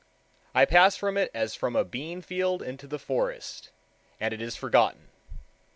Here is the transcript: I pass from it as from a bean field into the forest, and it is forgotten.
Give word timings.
I 0.55 0.65
pass 0.65 0.95
from 0.95 1.15
it 1.15 1.29
as 1.31 1.53
from 1.53 1.75
a 1.75 1.85
bean 1.85 2.23
field 2.23 2.63
into 2.63 2.87
the 2.87 2.97
forest, 2.97 3.69
and 4.19 4.33
it 4.33 4.41
is 4.41 4.55
forgotten. 4.55 5.09